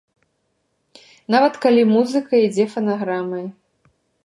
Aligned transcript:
Нават 1.35 1.53
калі 1.67 1.81
музыка 1.93 2.33
ідзе 2.47 2.65
фанаграмай. 2.75 3.45